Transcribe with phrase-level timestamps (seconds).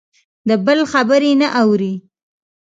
[0.47, 1.93] د بل خبرې نه اوري.